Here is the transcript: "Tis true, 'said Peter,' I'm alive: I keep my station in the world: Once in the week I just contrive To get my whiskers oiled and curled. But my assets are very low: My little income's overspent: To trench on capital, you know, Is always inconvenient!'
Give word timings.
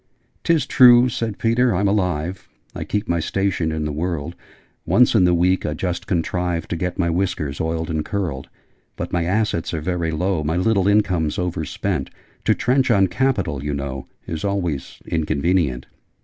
"Tis 0.43 0.65
true, 0.65 1.09
'said 1.09 1.37
Peter,' 1.37 1.75
I'm 1.75 1.87
alive: 1.87 2.49
I 2.73 2.83
keep 2.85 3.07
my 3.07 3.19
station 3.19 3.71
in 3.71 3.85
the 3.85 3.91
world: 3.91 4.33
Once 4.83 5.13
in 5.13 5.25
the 5.25 5.33
week 5.35 5.63
I 5.63 5.75
just 5.75 6.07
contrive 6.07 6.67
To 6.69 6.75
get 6.75 6.97
my 6.97 7.11
whiskers 7.11 7.61
oiled 7.61 7.87
and 7.91 8.03
curled. 8.03 8.49
But 8.95 9.13
my 9.13 9.25
assets 9.25 9.75
are 9.75 9.79
very 9.79 10.09
low: 10.09 10.43
My 10.43 10.57
little 10.57 10.87
income's 10.87 11.37
overspent: 11.37 12.09
To 12.45 12.55
trench 12.55 12.89
on 12.89 13.09
capital, 13.09 13.63
you 13.63 13.75
know, 13.75 14.07
Is 14.25 14.43
always 14.43 14.97
inconvenient!' 15.05 15.85